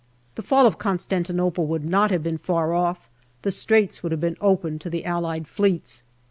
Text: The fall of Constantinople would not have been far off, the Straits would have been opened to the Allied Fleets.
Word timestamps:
The 0.33 0.41
fall 0.41 0.65
of 0.65 0.79
Constantinople 0.79 1.67
would 1.67 1.85
not 1.85 2.09
have 2.09 2.23
been 2.23 2.39
far 2.39 2.73
off, 2.73 3.07
the 3.43 3.51
Straits 3.51 4.01
would 4.01 4.11
have 4.11 4.19
been 4.21 4.35
opened 4.41 4.81
to 4.81 4.89
the 4.89 5.05
Allied 5.05 5.47
Fleets. 5.47 6.01